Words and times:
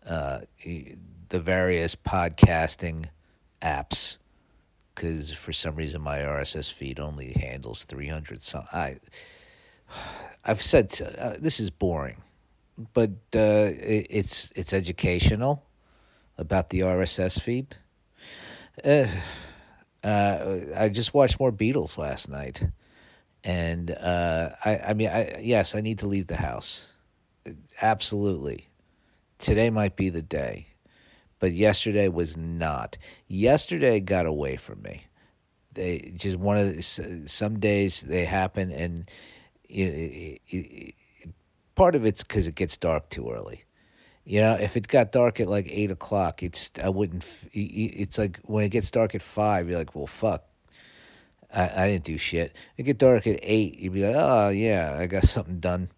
uh, 0.06 0.42
the 0.64 1.40
various 1.40 1.96
podcasting 1.96 3.06
apps 3.60 4.16
because 4.94 5.32
for 5.32 5.52
some 5.52 5.74
reason 5.74 6.00
my 6.00 6.18
RSS 6.18 6.72
feed 6.72 7.00
only 7.00 7.32
handles 7.32 7.82
300 7.82 8.40
some 8.40 8.64
I 8.72 8.98
I've 10.44 10.62
said 10.62 10.96
uh, 11.18 11.34
this 11.38 11.58
is 11.58 11.70
boring 11.70 12.22
but 12.94 13.10
uh, 13.34 13.74
it, 13.74 14.06
it's 14.08 14.52
it's 14.52 14.72
educational 14.72 15.64
about 16.38 16.70
the 16.70 16.80
RSS 16.80 17.40
feed 17.40 17.76
uh, 18.84 19.08
uh, 20.04 20.58
I 20.76 20.88
just 20.88 21.12
watched 21.12 21.40
more 21.40 21.50
Beatles 21.50 21.98
last 21.98 22.28
night 22.28 22.68
and 23.44 23.90
uh, 23.90 24.50
I 24.64 24.78
I 24.78 24.94
mean 24.94 25.08
I 25.08 25.38
yes 25.40 25.74
I 25.74 25.80
need 25.80 25.98
to 26.00 26.06
leave 26.06 26.26
the 26.26 26.36
house 26.36 26.94
absolutely 27.80 28.68
today 29.38 29.70
might 29.70 29.96
be 29.96 30.08
the 30.10 30.22
day 30.22 30.68
but 31.38 31.52
yesterday 31.52 32.08
was 32.08 32.36
not. 32.36 32.98
Yesterday 33.26 34.00
got 34.00 34.26
away 34.26 34.56
from 34.56 34.82
me. 34.82 35.02
They 35.72 36.12
just 36.16 36.36
one 36.36 36.56
of 36.56 36.74
the, 36.74 36.82
some 37.26 37.58
days 37.60 38.02
they 38.02 38.24
happen, 38.24 38.70
and 38.70 39.08
know, 39.86 39.92
it, 39.92 40.40
it, 40.48 40.94
part 41.74 41.94
of 41.94 42.04
it's 42.04 42.22
because 42.24 42.48
it 42.48 42.54
gets 42.54 42.76
dark 42.76 43.10
too 43.10 43.30
early. 43.30 43.64
You 44.24 44.40
know, 44.40 44.54
if 44.54 44.76
it 44.76 44.88
got 44.88 45.12
dark 45.12 45.40
at 45.40 45.48
like 45.48 45.68
eight 45.70 45.90
o'clock, 45.90 46.42
it's 46.42 46.72
I 46.82 46.88
wouldn't. 46.88 47.24
It's 47.52 48.18
like 48.18 48.40
when 48.44 48.64
it 48.64 48.70
gets 48.70 48.90
dark 48.90 49.14
at 49.14 49.22
five, 49.22 49.68
you're 49.68 49.78
like, 49.78 49.94
well, 49.94 50.06
fuck. 50.06 50.44
I, 51.54 51.84
I 51.84 51.88
didn't 51.88 52.04
do 52.04 52.18
shit. 52.18 52.54
It 52.76 52.82
get 52.84 52.98
dark 52.98 53.26
at 53.26 53.38
eight, 53.42 53.78
you'd 53.78 53.94
be 53.94 54.06
like, 54.06 54.16
oh 54.16 54.50
yeah, 54.50 54.96
I 54.98 55.06
got 55.06 55.24
something 55.24 55.60
done. 55.60 55.90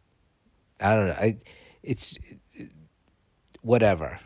I 0.80 0.94
don't 0.94 1.08
know. 1.08 1.14
I, 1.14 1.38
it's 1.82 2.18
whatever 3.62 4.18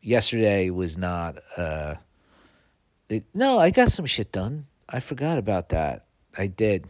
yesterday 0.00 0.70
was 0.70 0.96
not. 0.96 1.38
Uh, 1.56 1.96
it, 3.08 3.24
no, 3.34 3.58
I 3.58 3.70
got 3.70 3.90
some 3.90 4.06
shit 4.06 4.32
done. 4.32 4.66
I 4.88 5.00
forgot 5.00 5.38
about 5.38 5.70
that. 5.70 6.06
I 6.36 6.46
did. 6.46 6.86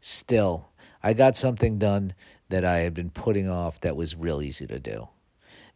Still, 0.00 0.70
I 1.02 1.12
got 1.12 1.36
something 1.36 1.78
done 1.78 2.14
that 2.48 2.64
I 2.64 2.78
had 2.78 2.94
been 2.94 3.10
putting 3.10 3.48
off 3.48 3.80
that 3.80 3.96
was 3.96 4.16
real 4.16 4.42
easy 4.42 4.66
to 4.66 4.78
do, 4.78 5.08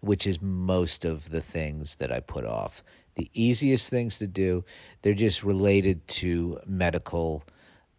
which 0.01 0.27
is 0.27 0.41
most 0.41 1.05
of 1.05 1.31
the 1.31 1.41
things 1.41 1.97
that 1.97 2.11
I 2.11 2.21
put 2.21 2.45
off. 2.45 2.83
The 3.17 3.31
easiest 3.33 3.91
things 3.91 4.19
to 4.19 4.27
do, 4.27 4.65
they're 5.03 5.15
just 5.15 5.43
related 5.43 6.07
to 6.09 6.61
medical 6.67 7.45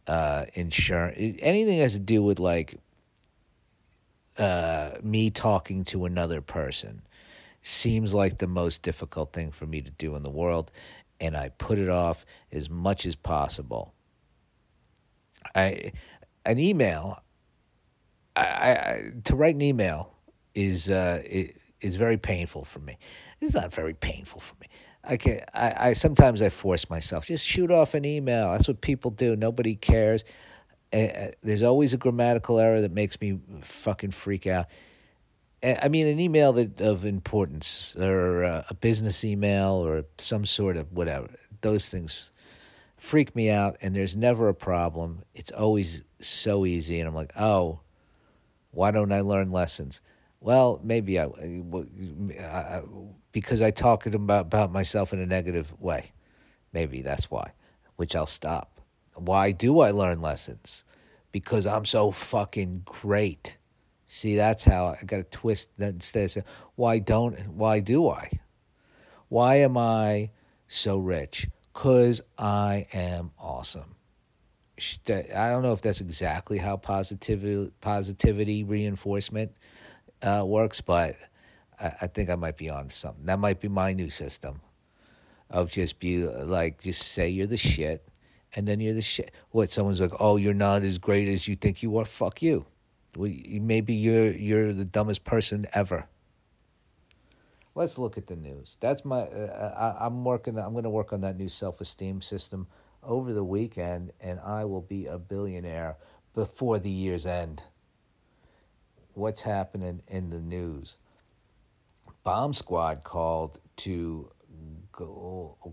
uh, 0.07 0.45
insurance. 0.53 1.17
Anything 1.39 1.77
that 1.77 1.81
has 1.81 1.93
to 1.93 1.99
do 1.99 2.23
with 2.23 2.39
like 2.39 2.79
uh, 4.37 4.91
me 5.01 5.29
talking 5.29 5.83
to 5.85 6.05
another 6.05 6.41
person 6.41 7.01
seems 7.61 8.13
like 8.13 8.37
the 8.37 8.47
most 8.47 8.83
difficult 8.83 9.33
thing 9.33 9.51
for 9.51 9.65
me 9.65 9.81
to 9.81 9.91
do 9.91 10.15
in 10.15 10.23
the 10.23 10.29
world, 10.29 10.71
and 11.19 11.35
I 11.35 11.49
put 11.49 11.79
it 11.79 11.89
off 11.89 12.23
as 12.51 12.69
much 12.69 13.05
as 13.05 13.15
possible. 13.15 13.93
I 15.55 15.91
an 16.45 16.59
email. 16.59 17.21
I, 18.35 18.41
I 18.43 19.11
to 19.23 19.35
write 19.35 19.55
an 19.55 19.61
email 19.61 20.13
is 20.53 20.89
uh, 20.89 21.23
is 21.81 21.95
very 21.95 22.17
painful 22.17 22.65
for 22.65 22.79
me. 22.79 22.97
It's 23.39 23.55
not 23.55 23.73
very 23.73 23.93
painful 23.93 24.39
for 24.39 24.55
me. 24.61 24.67
I 25.03 25.17
can 25.17 25.39
I, 25.53 25.89
I 25.89 25.93
sometimes 25.93 26.41
I 26.41 26.49
force 26.49 26.89
myself 26.89 27.27
just 27.27 27.45
shoot 27.45 27.71
off 27.71 27.93
an 27.93 28.05
email. 28.05 28.51
That's 28.51 28.67
what 28.67 28.81
people 28.81 29.11
do. 29.11 29.35
Nobody 29.35 29.75
cares. 29.75 30.23
Uh, 30.91 31.31
there's 31.41 31.63
always 31.63 31.93
a 31.93 31.97
grammatical 31.97 32.59
error 32.59 32.81
that 32.81 32.91
makes 32.91 33.19
me 33.19 33.39
fucking 33.61 34.11
freak 34.11 34.47
out. 34.47 34.67
I 35.63 35.87
mean, 35.87 36.07
an 36.07 36.19
email 36.19 36.53
that 36.53 36.81
of 36.81 37.03
importance 37.03 37.95
or 37.95 38.43
uh, 38.43 38.63
a 38.69 38.73
business 38.73 39.23
email 39.23 39.73
or 39.73 40.05
some 40.17 40.45
sort 40.45 40.77
of 40.77 40.93
whatever. 40.93 41.29
Those 41.61 41.89
things 41.89 42.31
freak 42.95 43.35
me 43.35 43.49
out, 43.49 43.77
and 43.81 43.95
there's 43.95 44.15
never 44.15 44.49
a 44.49 44.53
problem. 44.53 45.23
It's 45.33 45.51
always 45.51 46.03
so 46.19 46.65
easy, 46.65 46.99
and 46.99 47.07
I'm 47.07 47.15
like, 47.15 47.33
oh, 47.37 47.79
why 48.71 48.91
don't 48.91 49.11
I 49.11 49.21
learn 49.21 49.51
lessons? 49.51 50.01
Well, 50.47 50.79
maybe 50.81 51.19
I, 51.19 51.25
I 51.25 52.81
because 53.33 53.61
I 53.61 53.71
talk 53.71 54.05
about 54.05 54.45
about 54.45 54.71
myself 54.71 55.11
in 55.11 55.19
a 55.19 55.25
negative 55.25 55.77
way. 55.77 56.13
Maybe 56.71 57.01
that's 57.01 57.29
why, 57.29 57.51
which 57.97 58.15
I'll 58.15 58.25
stop. 58.25 58.79
Why 59.15 59.51
do 59.51 59.81
I 59.81 59.91
learn 59.91 60.21
lessons? 60.21 60.85
Because 61.33 61.67
I'm 61.67 61.83
so 61.83 62.11
fucking 62.11 62.83
great. 62.85 63.57
See, 64.05 64.37
that's 64.37 64.63
how 64.63 64.95
I 64.97 65.03
got 65.03 65.17
to 65.17 65.23
twist 65.25 65.67
that 65.79 65.95
instead 65.95 66.23
of 66.23 66.31
saying, 66.31 66.45
why 66.75 66.99
don't, 66.99 67.37
why 67.49 67.81
do 67.81 68.07
I? 68.07 68.29
Why 69.27 69.55
am 69.55 69.75
I 69.75 70.29
so 70.69 70.97
rich? 70.97 71.49
Because 71.73 72.21
I 72.37 72.87
am 72.93 73.31
awesome. 73.37 73.95
I 75.09 75.49
don't 75.49 75.63
know 75.63 75.73
if 75.73 75.81
that's 75.81 75.99
exactly 75.99 76.57
how 76.57 76.77
positivity, 76.77 77.69
positivity 77.81 78.63
reinforcement 78.63 79.51
uh, 80.21 80.43
works, 80.45 80.81
but 80.81 81.15
I, 81.79 81.93
I 82.01 82.07
think 82.07 82.29
I 82.29 82.35
might 82.35 82.57
be 82.57 82.69
on 82.69 82.89
something. 82.89 83.25
That 83.25 83.39
might 83.39 83.59
be 83.59 83.67
my 83.67 83.93
new 83.93 84.09
system 84.09 84.61
of 85.49 85.71
just 85.71 85.99
be 85.99 86.19
like, 86.25 86.81
just 86.81 87.01
say 87.01 87.29
you're 87.29 87.47
the 87.47 87.57
shit, 87.57 88.07
and 88.55 88.67
then 88.67 88.79
you're 88.79 88.93
the 88.93 89.01
shit. 89.01 89.31
What, 89.51 89.69
someone's 89.69 90.01
like, 90.01 90.13
oh, 90.19 90.37
you're 90.37 90.53
not 90.53 90.83
as 90.83 90.97
great 90.97 91.27
as 91.27 91.47
you 91.47 91.55
think 91.55 91.81
you 91.81 91.97
are? 91.97 92.05
Fuck 92.05 92.41
you 92.41 92.65
maybe 93.17 93.93
you're 93.93 94.31
you're 94.31 94.73
the 94.73 94.85
dumbest 94.85 95.23
person 95.23 95.65
ever. 95.73 96.07
Let's 97.75 97.97
look 97.97 98.17
at 98.17 98.27
the 98.27 98.35
news. 98.35 98.77
That's 98.79 99.05
my. 99.05 99.21
Uh, 99.21 99.95
I, 99.99 100.05
I'm 100.05 100.23
working. 100.23 100.57
I'm 100.57 100.71
going 100.71 100.83
to 100.83 100.89
work 100.89 101.13
on 101.13 101.21
that 101.21 101.37
new 101.37 101.49
self 101.49 101.81
esteem 101.81 102.21
system 102.21 102.67
over 103.03 103.33
the 103.33 103.43
weekend, 103.43 104.11
and 104.19 104.39
I 104.39 104.65
will 104.65 104.81
be 104.81 105.05
a 105.05 105.17
billionaire 105.17 105.97
before 106.33 106.79
the 106.79 106.89
year's 106.89 107.25
end. 107.25 107.63
What's 109.17 109.41
happening 109.41 110.03
in 110.07 110.29
the 110.29 110.39
news? 110.39 110.99
Bomb 112.23 112.53
squad 112.53 113.03
called 113.03 113.59
to 113.77 114.29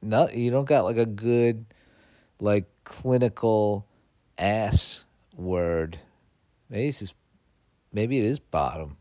No, 0.00 0.28
you 0.28 0.50
don't 0.50 0.64
got 0.66 0.84
like 0.84 0.96
a 0.96 1.06
good, 1.06 1.64
like 2.40 2.66
clinical 2.84 3.86
ass 4.36 5.04
word. 5.36 5.98
Maybe 6.72 6.88
it's 6.88 7.12
maybe 7.92 8.18
it 8.18 8.24
is 8.24 8.38
bottom. 8.38 8.96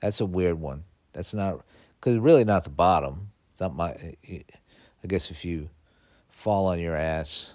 That's 0.00 0.20
a 0.20 0.26
weird 0.26 0.58
one. 0.58 0.84
That's 1.12 1.34
not 1.34 1.60
because 2.00 2.18
really 2.18 2.44
not 2.44 2.64
the 2.64 2.70
bottom. 2.70 3.30
It's 3.52 3.60
not 3.60 3.76
my. 3.76 3.90
I 3.90 5.06
guess 5.06 5.30
if 5.30 5.44
you 5.44 5.68
fall 6.30 6.66
on 6.66 6.80
your 6.80 6.96
ass 6.96 7.54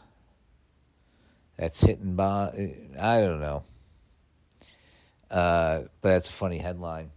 that's 1.58 1.82
hitting 1.82 2.16
by. 2.16 2.74
I 3.00 3.22
don't 3.22 3.40
know. 3.40 3.64
Uh, 5.30 5.82
but 6.02 6.10
that's 6.10 6.30
a 6.30 6.32
funny 6.32 6.58
headline, 6.58 7.10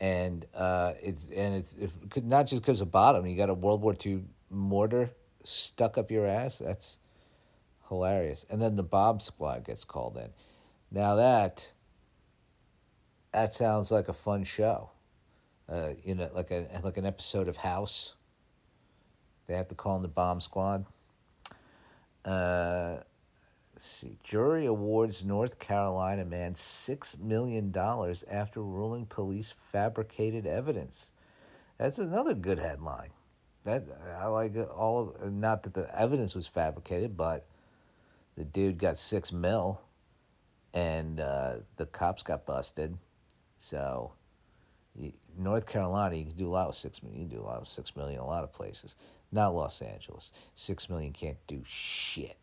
and 0.00 0.46
uh, 0.54 0.92
it's 1.02 1.26
and 1.26 1.54
it's 1.54 1.74
if, 1.74 1.92
not 2.22 2.46
just 2.46 2.62
because 2.62 2.80
of 2.80 2.92
bottom. 2.92 3.26
You 3.26 3.36
got 3.36 3.50
a 3.50 3.54
World 3.54 3.82
War 3.82 3.96
II 4.04 4.22
mortar 4.50 5.10
stuck 5.42 5.98
up 5.98 6.10
your 6.10 6.26
ass. 6.26 6.58
That's 6.58 6.98
hilarious. 7.88 8.44
And 8.50 8.60
then 8.60 8.76
the 8.76 8.82
Bob 8.82 9.22
Squad 9.22 9.64
gets 9.64 9.84
called 9.84 10.16
in. 10.16 10.30
Now 10.96 11.16
that 11.16 11.74
that 13.30 13.52
sounds 13.52 13.90
like 13.90 14.08
a 14.08 14.14
fun 14.14 14.44
show. 14.44 14.88
Uh, 15.68 15.90
you 16.02 16.14
know, 16.14 16.30
like 16.34 16.50
a 16.50 16.68
like 16.82 16.96
an 16.96 17.04
episode 17.04 17.48
of 17.48 17.58
House. 17.58 18.14
They 19.46 19.54
have 19.54 19.68
to 19.68 19.74
call 19.74 19.96
in 19.96 20.02
the 20.02 20.08
Bomb 20.08 20.40
Squad. 20.40 20.86
Uh, 22.24 23.00
see. 23.76 24.16
Jury 24.24 24.64
awards 24.64 25.22
North 25.22 25.58
Carolina 25.58 26.24
man 26.24 26.54
$6 26.54 27.20
million 27.20 27.72
after 28.30 28.62
ruling 28.62 29.04
police 29.04 29.52
fabricated 29.54 30.46
evidence. 30.46 31.12
That's 31.76 31.98
another 31.98 32.32
good 32.32 32.58
headline. 32.58 33.10
That 33.64 33.84
I 34.18 34.28
like 34.28 34.56
all 34.74 35.14
of, 35.20 35.30
not 35.30 35.62
that 35.64 35.74
the 35.74 35.94
evidence 35.94 36.34
was 36.34 36.46
fabricated, 36.46 37.18
but 37.18 37.44
the 38.36 38.44
dude 38.44 38.78
got 38.78 38.96
six 38.96 39.30
mil, 39.30 39.82
and 40.74 41.20
uh, 41.20 41.56
the 41.76 41.86
cops 41.86 42.22
got 42.22 42.46
busted. 42.46 42.96
So, 43.58 44.12
North 45.38 45.66
Carolina, 45.66 46.16
you 46.16 46.24
can 46.24 46.36
do 46.36 46.48
a 46.48 46.50
lot 46.50 46.66
with 46.66 46.76
six 46.76 47.02
million. 47.02 47.22
You 47.22 47.28
can 47.28 47.38
do 47.38 47.42
a 47.42 47.46
lot 47.46 47.60
with 47.60 47.68
six 47.68 47.96
million. 47.96 48.20
in 48.20 48.24
A 48.24 48.26
lot 48.26 48.44
of 48.44 48.52
places, 48.52 48.96
not 49.32 49.54
Los 49.54 49.80
Angeles. 49.80 50.32
Six 50.54 50.88
million 50.88 51.12
can't 51.12 51.38
do 51.46 51.62
shit. 51.66 52.36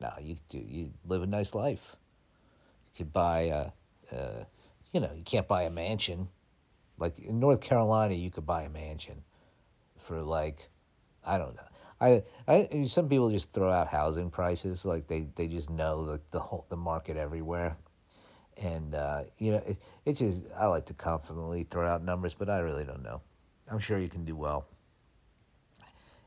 No, 0.00 0.10
you 0.20 0.36
do. 0.48 0.58
You 0.58 0.92
live 1.06 1.22
a 1.22 1.26
nice 1.26 1.54
life. 1.54 1.96
You 2.94 3.04
could 3.04 3.12
buy 3.12 3.40
a, 3.42 3.70
a, 4.14 4.46
you 4.92 5.00
know, 5.00 5.10
you 5.14 5.22
can't 5.22 5.46
buy 5.46 5.62
a 5.62 5.70
mansion. 5.70 6.28
Like 6.98 7.18
in 7.18 7.38
North 7.38 7.60
Carolina, 7.60 8.14
you 8.14 8.30
could 8.30 8.46
buy 8.46 8.62
a 8.62 8.70
mansion 8.70 9.22
for 9.98 10.22
like, 10.22 10.68
I 11.24 11.38
don't 11.38 11.54
know. 11.54 11.62
I, 12.00 12.22
I 12.48 12.84
some 12.86 13.08
people 13.08 13.30
just 13.30 13.52
throw 13.52 13.70
out 13.70 13.88
housing 13.88 14.30
prices 14.30 14.86
like 14.86 15.06
they, 15.06 15.28
they 15.34 15.46
just 15.46 15.70
know 15.70 16.04
the 16.04 16.20
the 16.30 16.40
whole 16.40 16.64
the 16.70 16.76
market 16.76 17.16
everywhere, 17.16 17.76
and 18.56 18.94
uh, 18.94 19.24
you 19.38 19.52
know 19.52 19.62
it, 19.66 19.78
it's 20.06 20.20
just 20.20 20.46
I 20.56 20.66
like 20.66 20.86
to 20.86 20.94
confidently 20.94 21.64
throw 21.64 21.86
out 21.86 22.02
numbers, 22.02 22.32
but 22.32 22.48
I 22.48 22.58
really 22.58 22.84
don't 22.84 23.02
know. 23.02 23.20
I'm 23.70 23.78
sure 23.78 23.98
you 23.98 24.08
can 24.08 24.24
do 24.24 24.34
well 24.34 24.66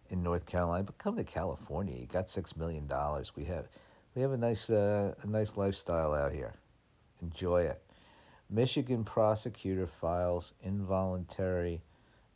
in 0.10 0.22
North 0.22 0.45
Carolina, 0.45 0.84
but 0.84 0.98
come 1.00 1.16
to 1.18 1.24
California. 1.24 1.98
You 1.98 2.06
got 2.06 2.30
six 2.30 2.56
million 2.56 2.86
dollars. 2.86 3.36
We 3.36 3.45
have 3.45 3.68
we 4.13 4.22
have 4.22 4.31
a 4.31 4.38
nice 4.38 4.69
uh, 4.69 5.16
a 5.24 5.28
nice 5.28 5.57
lifestyle 5.57 6.13
out 6.13 6.31
here. 6.31 6.54
Enjoy 7.22 7.63
it. 7.63 7.81
Michigan 8.50 9.04
prosecutor 9.04 9.88
files 9.88 10.54
involuntary 10.62 11.81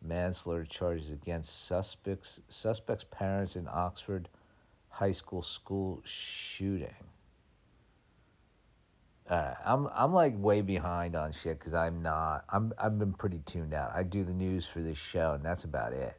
manslaughter 0.02 0.66
charges 0.66 1.10
against 1.10 1.66
suspects 1.66 2.40
suspects' 2.50 3.06
parents 3.10 3.56
in 3.56 3.68
Oxford 3.72 4.30
high 4.90 5.12
school 5.12 5.42
school 5.42 6.02
shooting. 6.04 6.96
Uh, 9.30 9.54
I'm 9.66 9.90
I'm 9.94 10.14
like 10.14 10.34
way 10.38 10.62
behind 10.62 11.16
on 11.16 11.34
shit 11.34 11.60
because 11.60 11.74
I'm 11.74 12.02
not. 12.02 12.46
I'm 12.50 12.72
I've 12.78 12.98
been 12.98 13.14
pretty 13.14 13.40
tuned 13.40 13.74
out. 13.74 13.92
I 13.94 14.04
do 14.04 14.24
the 14.24 14.34
news 14.34 14.66
for 14.66 14.80
this 14.80 14.98
show, 14.98 15.34
and 15.34 15.44
that's 15.44 15.66
about 15.66 15.94
it. 15.94 16.18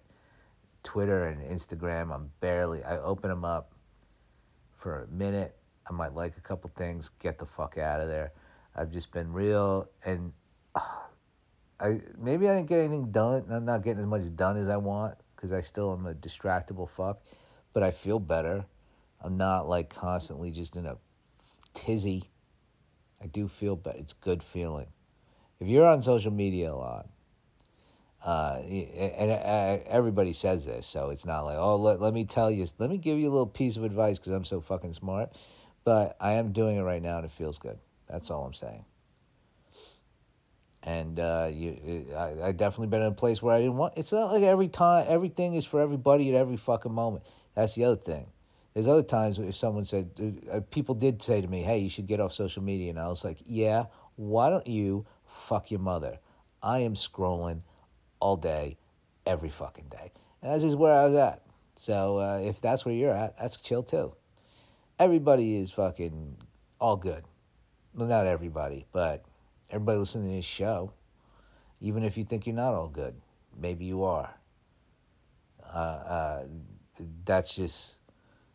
Twitter 0.83 1.25
and 1.25 1.43
Instagram, 1.43 2.15
I'm 2.15 2.31
barely, 2.41 2.83
I 2.83 2.99
open 2.99 3.31
them 3.31 3.45
up 3.45 3.73
for 4.77 5.03
a 5.03 5.07
minute. 5.09 5.55
I 5.89 5.93
might 5.93 6.15
like 6.15 6.37
a 6.37 6.41
couple 6.41 6.71
things, 6.75 7.11
get 7.21 7.39
the 7.39 7.47
fuck 7.47 7.79
out 7.79 8.01
of 8.01 8.09
there. 8.09 8.33
I've 8.75 8.91
just 8.91 9.13
been 9.13 9.33
real 9.33 9.89
and 10.05 10.33
uh, 10.75 10.81
I 11.81 12.01
maybe 12.19 12.49
I 12.49 12.57
didn't 12.57 12.69
get 12.69 12.81
anything 12.81 13.11
done. 13.11 13.47
I'm 13.51 13.65
not 13.65 13.83
getting 13.83 14.01
as 14.01 14.07
much 14.07 14.23
done 14.35 14.57
as 14.57 14.69
I 14.69 14.77
want 14.77 15.17
because 15.35 15.53
I 15.53 15.61
still 15.61 15.93
am 15.93 16.07
a 16.07 16.15
distractible 16.15 16.89
fuck, 16.89 17.23
but 17.73 17.83
I 17.83 17.91
feel 17.91 18.19
better. 18.19 18.67
I'm 19.21 19.37
not 19.37 19.69
like 19.69 19.89
constantly 19.89 20.51
just 20.51 20.77
in 20.77 20.87
a 20.87 20.97
tizzy. 21.75 22.25
I 23.23 23.27
do 23.27 23.49
feel 23.49 23.77
better. 23.77 23.99
It's 23.99 24.13
good 24.13 24.43
feeling. 24.43 24.87
If 25.61 25.69
you're 25.69 25.87
on 25.87 26.03
social 26.03 26.33
media 26.33 26.73
a 26.73 26.75
lot, 26.75 27.09
uh, 28.25 28.61
and 28.61 29.31
uh, 29.31 29.79
everybody 29.87 30.33
says 30.33 30.67
this, 30.67 30.87
so 30.87 31.11
it's 31.11 31.25
not 31.25 31.43
like, 31.43 31.57
oh, 31.59 31.77
let, 31.77 32.01
let 32.01 32.13
me 32.13 32.25
tell 32.25 32.51
you, 32.51 32.67
let 32.79 32.91
me 32.91 32.99
give 32.99 33.19
you 33.19 33.29
a 33.29 33.33
little 33.33 33.47
piece 33.47 33.77
of 33.77 33.85
advice 33.85 34.19
because 34.19 34.33
I'm 34.33 34.45
so 34.45 34.61
fucking 34.61 34.93
smart. 34.93 35.33
But 35.85 36.17
I 36.21 36.33
am 36.35 36.53
doing 36.53 36.77
it 36.77 36.83
right 36.83 37.03
now 37.03 37.17
and 37.17 37.25
it 37.25 37.31
feels 37.31 37.59
good. 37.59 37.79
That's 38.09 38.31
all 38.31 38.45
I'm 38.45 38.55
saying. 38.55 38.85
And 40.99 41.21
uh, 41.21 41.51
you, 41.53 42.07
I, 42.17 42.49
I 42.49 42.53
definitely 42.53 42.89
been 42.89 43.03
in 43.03 43.09
a 43.09 43.13
place 43.13 43.43
where 43.43 43.55
I 43.55 43.61
didn't 43.61 43.77
want. 43.77 43.95
It's 43.97 44.13
not 44.13 44.33
like 44.33 44.43
every 44.43 44.69
time, 44.69 45.07
everything 45.09 45.55
is 45.55 45.65
for 45.65 45.81
everybody 45.81 46.29
at 46.31 46.35
every 46.35 46.57
fucking 46.57 46.93
moment. 46.93 47.25
That's 47.55 47.75
the 47.75 47.85
other 47.85 47.97
thing. 47.97 48.27
There's 48.75 48.87
other 48.87 49.03
times 49.03 49.39
if 49.39 49.57
someone 49.57 49.85
said, 49.85 50.11
uh, 50.53 50.61
people 50.71 50.95
did 50.95 51.23
say 51.23 51.41
to 51.41 51.49
me, 51.49 51.63
hey, 51.63 51.79
you 51.79 51.89
should 51.89 52.07
get 52.07 52.21
off 52.21 52.33
social 52.33 52.63
media. 52.63 52.91
And 52.91 52.99
I 52.99 53.09
was 53.09 53.25
like, 53.25 53.39
yeah, 53.47 53.87
why 54.17 54.51
don't 54.51 54.67
you 54.67 55.07
fuck 55.25 55.71
your 55.71 55.81
mother? 55.81 56.19
I 56.63 56.81
am 56.81 56.95
scrolling 56.95 57.63
all 58.21 58.37
day, 58.37 58.77
every 59.27 59.49
fucking 59.49 59.87
day. 59.89 60.13
And 60.43 60.53
that's 60.53 60.63
just 60.63 60.79
where 60.79 60.93
I 60.93 61.05
was 61.05 61.15
at. 61.15 61.43
So 61.77 62.19
uh, 62.19 62.41
if 62.43 62.61
that's 62.61 62.85
where 62.85 62.95
you're 62.95 63.15
at, 63.15 63.39
that's 63.39 63.57
chill 63.57 63.83
too. 63.83 64.15
Everybody 64.99 65.57
is 65.57 65.71
fucking 65.71 66.37
all 66.81 66.97
good. 66.97 67.25
Well, 67.95 68.09
not 68.09 68.27
everybody, 68.27 68.87
but 68.93 69.25
everybody 69.71 69.99
listening 69.99 70.29
to 70.29 70.37
this 70.37 70.45
show, 70.45 70.93
even 71.81 72.03
if 72.03 72.17
you 72.17 72.25
think 72.25 72.47
you're 72.47 72.57
not 72.57 72.75
all 72.75 72.89
good, 72.89 73.15
maybe 73.59 73.85
you 73.85 74.05
are. 74.05 74.35
Uh, 75.63 75.77
uh, 75.77 76.45
that's 77.25 77.55
just, 77.55 78.01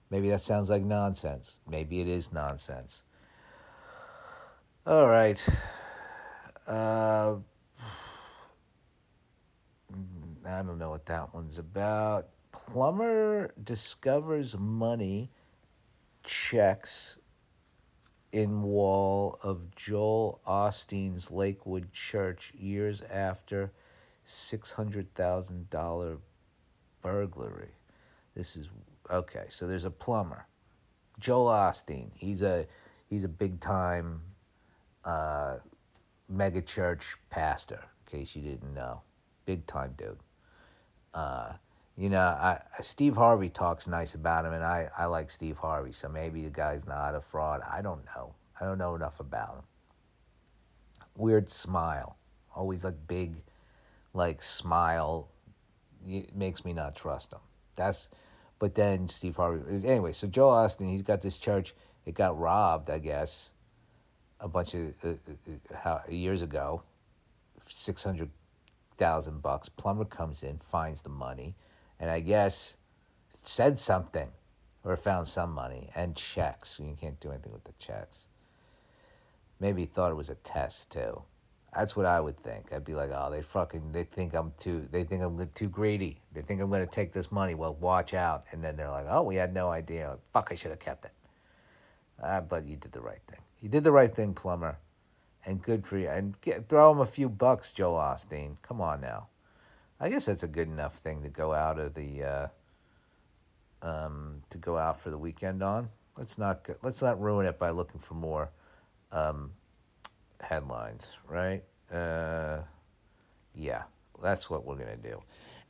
maybe 0.09 0.29
that 0.29 0.41
sounds 0.41 0.69
like 0.69 0.83
nonsense. 0.83 1.59
Maybe 1.67 2.01
it 2.01 2.07
is 2.07 2.33
nonsense. 2.33 3.03
All 4.85 5.07
right. 5.07 5.45
Uh, 6.67 7.35
I 10.45 10.61
don't 10.61 10.77
know 10.77 10.89
what 10.89 11.05
that 11.05 11.33
one's 11.33 11.59
about. 11.59 12.27
Plumber 12.51 13.53
discovers 13.63 14.57
money 14.57 15.29
checks 16.23 17.17
in 18.33 18.63
wall 18.63 19.39
of 19.43 19.73
Joel 19.75 20.41
Osteen's 20.45 21.29
Lakewood 21.29 21.93
Church 21.93 22.51
years 22.57 23.03
after 23.03 23.71
$600,000 24.25 26.17
burglary. 27.03 27.75
This 28.35 28.57
is 28.57 28.69
okay, 29.09 29.45
so 29.49 29.67
there's 29.67 29.85
a 29.85 29.91
plumber. 29.91 30.47
Joel 31.19 31.51
Osteen. 31.51 32.09
He's 32.15 32.41
a 32.41 32.65
he's 33.07 33.23
a 33.23 33.29
big 33.29 33.59
time 33.59 34.21
uh, 35.05 35.57
mega 36.27 36.61
church 36.63 37.15
pastor, 37.29 37.83
in 38.11 38.19
case 38.19 38.35
you 38.35 38.41
didn't 38.41 38.73
know. 38.73 39.01
Big 39.45 39.67
time 39.67 39.93
dude. 39.95 40.17
Uh, 41.13 41.53
you 41.97 42.09
know, 42.09 42.19
I, 42.19 42.61
Steve 42.81 43.15
Harvey 43.15 43.49
talks 43.49 43.87
nice 43.87 44.15
about 44.15 44.45
him, 44.45 44.53
and 44.53 44.63
I, 44.63 44.89
I 44.97 45.05
like 45.05 45.29
Steve 45.29 45.57
Harvey, 45.57 45.91
so 45.91 46.09
maybe 46.09 46.43
the 46.43 46.49
guy's 46.49 46.87
not 46.87 47.15
a 47.15 47.21
fraud. 47.21 47.61
I 47.69 47.81
don't 47.81 48.03
know. 48.05 48.33
I 48.59 48.65
don't 48.65 48.77
know 48.77 48.95
enough 48.95 49.19
about 49.19 49.55
him. 49.55 49.63
Weird 51.15 51.49
smile, 51.49 52.17
always 52.55 52.83
like 52.83 53.07
big, 53.07 53.43
like 54.13 54.41
smile. 54.41 55.29
It 56.07 56.35
makes 56.35 56.65
me 56.65 56.73
not 56.73 56.95
trust 56.95 57.33
him. 57.33 57.39
That's, 57.75 58.09
but 58.57 58.75
then 58.75 59.07
Steve 59.07 59.35
Harvey. 59.35 59.87
Anyway, 59.87 60.13
so 60.13 60.27
Joel 60.27 60.53
Osteen, 60.53 60.89
he's 60.89 61.01
got 61.03 61.21
this 61.21 61.37
church. 61.37 61.75
It 62.05 62.15
got 62.15 62.37
robbed, 62.37 62.89
I 62.89 62.99
guess, 62.99 63.53
a 64.39 64.47
bunch 64.47 64.73
of 64.73 64.93
uh, 65.03 65.87
uh, 65.87 65.99
years 66.09 66.41
ago. 66.41 66.83
Six 67.67 68.03
hundred 68.03 68.29
thousand 68.97 69.41
bucks. 69.41 69.69
Plumber 69.69 70.05
comes 70.05 70.43
in, 70.43 70.57
finds 70.57 71.01
the 71.01 71.09
money, 71.09 71.55
and 72.03 72.11
I 72.11 72.19
guess 72.19 72.75
said 73.29 73.79
something 73.79 74.29
or 74.83 74.97
found 74.97 75.25
some 75.25 75.53
money 75.53 75.89
and 75.95 76.13
checks. 76.17 76.77
You 76.77 76.97
can't 76.99 77.17
do 77.21 77.31
anything 77.31 77.53
with 77.53 77.63
the 77.63 77.71
checks. 77.79 78.27
Maybe 79.61 79.85
thought 79.85 80.11
it 80.11 80.15
was 80.15 80.29
a 80.29 80.35
test 80.35 80.91
too. 80.91 81.21
That's 81.73 81.95
what 81.95 82.05
I 82.05 82.19
would 82.19 82.37
think. 82.43 82.73
I'd 82.73 82.83
be 82.83 82.93
like, 82.93 83.11
oh, 83.13 83.31
they 83.31 83.41
fucking, 83.41 83.93
they 83.93 84.03
think 84.03 84.33
I'm 84.33 84.51
too, 84.59 84.85
they 84.91 85.05
think 85.05 85.23
I'm 85.23 85.49
too 85.55 85.69
greedy. 85.69 86.19
They 86.33 86.41
think 86.41 86.59
I'm 86.59 86.69
to 86.69 86.85
take 86.85 87.13
this 87.13 87.31
money. 87.31 87.55
Well, 87.55 87.75
watch 87.75 88.13
out. 88.13 88.43
And 88.51 88.61
then 88.61 88.75
they're 88.75 88.91
like, 88.91 89.05
oh, 89.07 89.23
we 89.23 89.35
had 89.35 89.53
no 89.53 89.69
idea. 89.69 90.09
Like, 90.09 90.19
Fuck, 90.33 90.49
I 90.51 90.55
should 90.55 90.71
have 90.71 90.81
kept 90.81 91.05
it. 91.05 91.13
Uh, 92.21 92.41
but 92.41 92.67
you 92.67 92.75
did 92.75 92.91
the 92.91 92.99
right 92.99 93.21
thing. 93.27 93.39
You 93.61 93.69
did 93.69 93.85
the 93.85 93.93
right 93.93 94.13
thing, 94.13 94.33
plumber. 94.33 94.77
And 95.45 95.61
good 95.61 95.87
for 95.87 95.97
you. 95.97 96.09
And 96.09 96.39
get, 96.41 96.67
throw 96.67 96.91
him 96.91 96.99
a 96.99 97.05
few 97.05 97.29
bucks, 97.29 97.71
Joel 97.71 97.97
Osteen. 97.97 98.57
Come 98.61 98.81
on 98.81 98.99
now. 98.99 99.29
I 100.03 100.09
guess 100.09 100.25
that's 100.25 100.43
a 100.43 100.49
good 100.49 100.67
enough 100.67 100.97
thing 100.97 101.23
to 101.23 101.29
go 101.29 101.53
out 101.53 101.79
of 101.79 101.93
the, 101.93 102.23
uh, 102.23 102.47
um, 103.81 104.41
to 104.49 104.57
go 104.57 104.77
out 104.77 104.99
for 104.99 105.09
the 105.09 105.17
weekend 105.17 105.63
on. 105.63 105.87
Let's 106.17 106.37
not, 106.37 106.67
let's 106.81 107.01
not 107.01 107.21
ruin 107.21 107.45
it 107.45 107.57
by 107.57 107.69
looking 107.69 108.01
for 108.01 108.13
more 108.15 108.51
um, 109.13 109.51
headlines, 110.41 111.19
right? 111.29 111.63
Uh, 111.89 112.63
yeah, 113.55 113.83
that's 114.21 114.49
what 114.49 114.65
we're 114.65 114.75
gonna 114.75 114.97
do. 114.97 115.23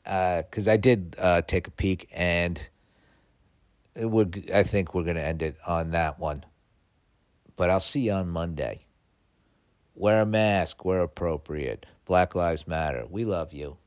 Because 0.03 0.67
uh, 0.67 0.71
I 0.71 0.77
did 0.77 1.15
uh, 1.19 1.43
take 1.43 1.67
a 1.67 1.71
peek, 1.71 2.09
and 2.11 2.59
it 3.95 4.09
would. 4.09 4.49
I 4.51 4.63
think 4.63 4.95
we're 4.95 5.03
gonna 5.03 5.19
end 5.19 5.43
it 5.43 5.57
on 5.67 5.91
that 5.91 6.19
one. 6.19 6.43
But 7.55 7.69
I'll 7.69 7.79
see 7.79 8.01
you 8.01 8.13
on 8.13 8.29
Monday. 8.29 8.87
Wear 9.93 10.21
a 10.21 10.25
mask 10.25 10.83
where 10.83 11.01
appropriate. 11.01 11.85
Black 12.05 12.33
Lives 12.33 12.67
Matter. 12.67 13.05
We 13.07 13.25
love 13.25 13.53
you. 13.53 13.77